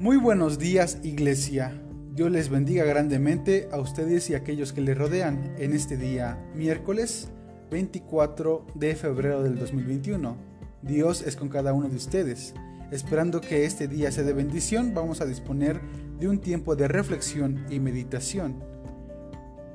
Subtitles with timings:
[0.00, 1.72] Muy buenos días Iglesia.
[2.14, 6.38] Dios les bendiga grandemente a ustedes y a aquellos que les rodean en este día,
[6.54, 7.30] miércoles
[7.72, 10.36] 24 de febrero del 2021.
[10.82, 12.54] Dios es con cada uno de ustedes.
[12.92, 15.80] Esperando que este día sea de bendición, vamos a disponer
[16.20, 18.62] de un tiempo de reflexión y meditación.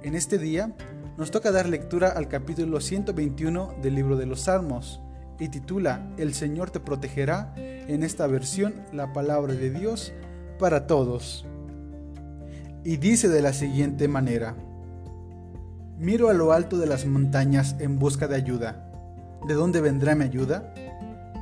[0.03, 0.73] En este día
[1.17, 5.02] nos toca dar lectura al capítulo 121 del libro de los Salmos
[5.39, 10.13] y titula El Señor te protegerá, en esta versión la palabra de Dios
[10.59, 11.45] para todos.
[12.83, 14.55] Y dice de la siguiente manera,
[15.97, 18.89] Miro a lo alto de las montañas en busca de ayuda.
[19.47, 20.73] ¿De dónde vendrá mi ayuda?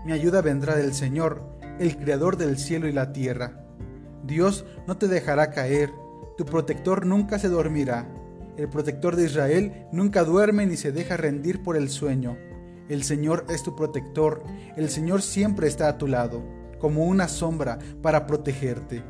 [0.05, 1.41] Mi ayuda vendrá del Señor,
[1.79, 3.53] el Creador del cielo y la tierra.
[4.23, 5.91] Dios no te dejará caer,
[6.37, 8.07] tu protector nunca se dormirá.
[8.57, 12.37] El protector de Israel nunca duerme ni se deja rendir por el sueño.
[12.91, 14.43] El Señor es tu protector,
[14.75, 16.43] el Señor siempre está a tu lado,
[16.77, 19.01] como una sombra para protegerte.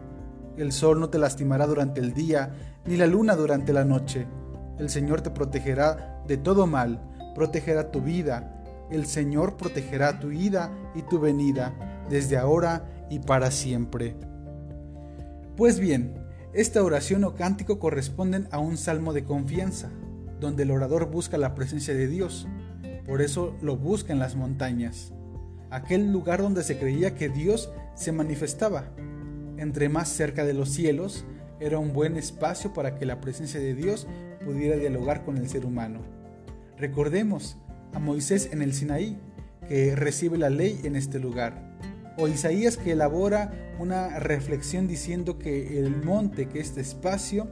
[0.56, 2.54] El sol no te lastimará durante el día,
[2.86, 4.28] ni la luna durante la noche.
[4.78, 7.02] El Señor te protegerá de todo mal,
[7.34, 8.64] protegerá tu vida.
[8.92, 11.74] El Señor protegerá tu ida y tu venida,
[12.08, 14.16] desde ahora y para siempre.
[15.58, 16.24] Pues bien,
[16.54, 19.90] esta oración o cántico corresponden a un salmo de confianza,
[20.40, 22.48] donde el orador busca la presencia de Dios,
[23.06, 25.14] por eso lo busca en las montañas,
[25.70, 28.92] aquel lugar donde se creía que Dios se manifestaba.
[29.58, 31.26] Entre más cerca de los cielos,
[31.60, 34.08] era un buen espacio para que la presencia de Dios
[34.44, 36.00] pudiera dialogar con el ser humano.
[36.78, 37.58] Recordemos
[37.94, 39.18] a Moisés en el Sinaí,
[39.68, 41.78] que recibe la ley en este lugar,
[42.18, 47.48] o Isaías que elabora una reflexión diciendo que el monte, que este espacio,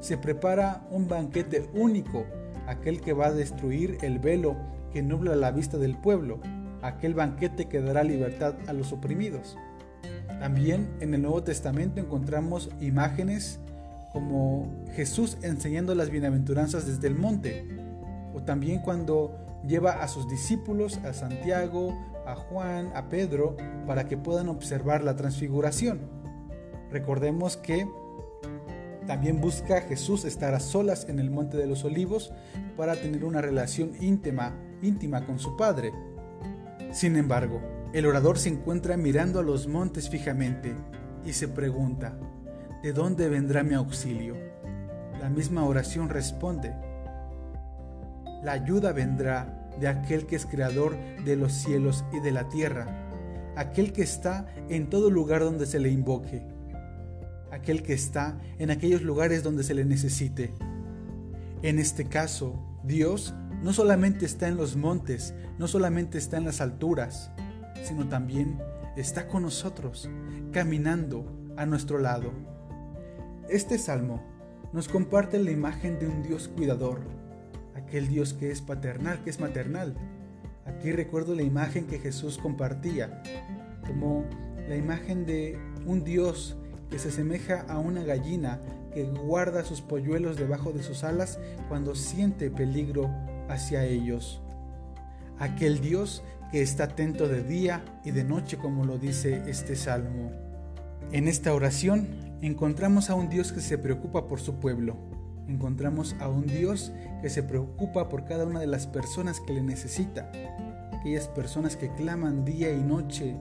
[0.00, 2.26] se prepara un banquete único,
[2.66, 4.56] aquel que va a destruir el velo
[4.92, 6.40] que nubla la vista del pueblo,
[6.82, 9.56] aquel banquete que dará libertad a los oprimidos.
[10.38, 13.60] También en el Nuevo Testamento encontramos imágenes
[14.12, 17.66] como Jesús enseñando las bienaventuranzas desde el monte,
[18.32, 19.36] o también cuando
[19.66, 25.16] lleva a sus discípulos, a Santiago, a Juan, a Pedro, para que puedan observar la
[25.16, 26.00] transfiguración.
[26.90, 27.88] Recordemos que
[29.06, 32.32] también busca Jesús estar a solas en el Monte de los Olivos
[32.76, 35.92] para tener una relación íntima, íntima con su Padre.
[36.90, 37.60] Sin embargo,
[37.92, 40.74] el orador se encuentra mirando a los montes fijamente
[41.24, 42.18] y se pregunta,
[42.82, 44.36] ¿de dónde vendrá mi auxilio?
[45.20, 46.74] La misma oración responde,
[48.42, 53.08] la ayuda vendrá de aquel que es creador de los cielos y de la tierra,
[53.56, 56.53] aquel que está en todo lugar donde se le invoque
[57.54, 60.52] aquel que está en aquellos lugares donde se le necesite.
[61.62, 63.32] En este caso, Dios
[63.62, 67.30] no solamente está en los montes, no solamente está en las alturas,
[67.84, 68.58] sino también
[68.96, 70.10] está con nosotros,
[70.52, 71.24] caminando
[71.56, 72.32] a nuestro lado.
[73.48, 74.22] Este salmo
[74.72, 77.02] nos comparte la imagen de un Dios cuidador,
[77.76, 79.94] aquel Dios que es paternal, que es maternal.
[80.66, 83.22] Aquí recuerdo la imagen que Jesús compartía,
[83.86, 84.24] como
[84.68, 86.56] la imagen de un Dios
[86.94, 88.60] que se asemeja a una gallina
[88.92, 93.10] que guarda sus polluelos debajo de sus alas cuando siente peligro
[93.48, 94.40] hacia ellos.
[95.40, 96.22] Aquel Dios
[96.52, 100.30] que está atento de día y de noche como lo dice este salmo.
[101.10, 102.06] En esta oración
[102.42, 104.96] encontramos a un Dios que se preocupa por su pueblo.
[105.48, 109.64] Encontramos a un Dios que se preocupa por cada una de las personas que le
[109.64, 110.30] necesita.
[110.92, 113.34] Aquellas personas que claman día y noche,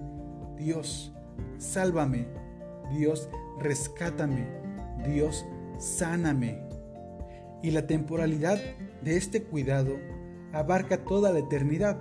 [0.57, 1.13] Dios,
[1.59, 2.41] sálvame,
[2.91, 3.29] Dios,
[3.59, 4.47] rescátame,
[5.05, 5.45] Dios,
[5.77, 6.61] sáname.
[7.61, 8.59] Y la temporalidad
[9.01, 9.95] de este cuidado
[10.51, 11.97] abarca toda la eternidad.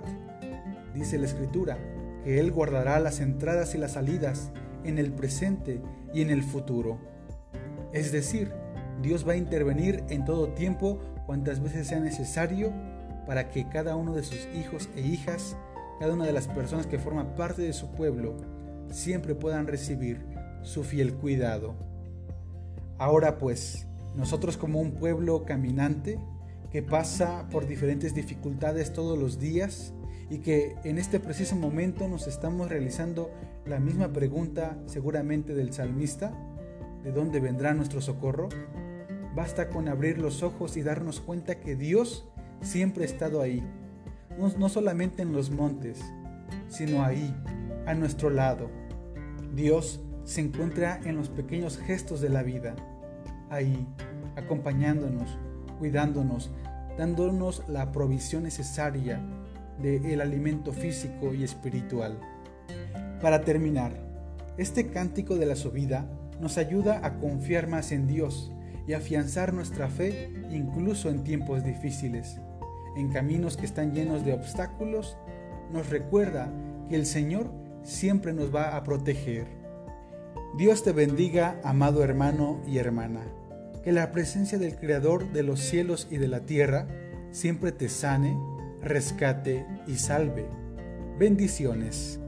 [0.93, 1.77] Dice la Escritura,
[2.23, 4.51] que Él guardará las entradas y las salidas
[4.83, 5.81] en el presente
[6.13, 6.99] y en el futuro.
[7.91, 8.51] Es decir,
[9.01, 12.71] Dios va a intervenir en todo tiempo cuantas veces sea necesario
[13.25, 15.55] para que cada uno de sus hijos e hijas,
[15.99, 18.35] cada una de las personas que forman parte de su pueblo,
[18.89, 20.25] siempre puedan recibir
[20.63, 21.75] su fiel cuidado.
[22.97, 26.19] Ahora pues, nosotros como un pueblo caminante
[26.71, 29.93] que pasa por diferentes dificultades todos los días
[30.29, 33.29] y que en este preciso momento nos estamos realizando
[33.65, 36.33] la misma pregunta seguramente del salmista,
[37.03, 38.49] ¿de dónde vendrá nuestro socorro?
[39.35, 42.27] Basta con abrir los ojos y darnos cuenta que Dios
[42.61, 43.63] siempre ha estado ahí,
[44.37, 45.99] no, no solamente en los montes,
[46.69, 47.35] sino ahí,
[47.85, 48.69] a nuestro lado.
[49.53, 52.75] Dios se encuentra en los pequeños gestos de la vida,
[53.49, 53.87] ahí,
[54.35, 55.37] acompañándonos,
[55.79, 56.51] cuidándonos,
[56.97, 59.19] dándonos la provisión necesaria
[59.81, 62.19] del alimento físico y espiritual.
[63.21, 63.93] Para terminar,
[64.57, 66.07] este cántico de la subida
[66.39, 68.51] nos ayuda a confiar más en Dios
[68.87, 72.39] y afianzar nuestra fe incluso en tiempos difíciles.
[72.95, 75.17] En caminos que están llenos de obstáculos,
[75.71, 76.51] nos recuerda
[76.89, 77.51] que el Señor
[77.83, 79.62] siempre nos va a proteger.
[80.55, 83.21] Dios te bendiga, amado hermano y hermana.
[83.83, 86.87] Que la presencia del Creador de los cielos y de la tierra
[87.31, 88.37] siempre te sane,
[88.79, 90.45] rescate y salve.
[91.17, 92.19] Bendiciones.